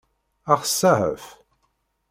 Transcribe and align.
Ad 0.51 0.57
ɣ-tseɛef? 0.61 1.25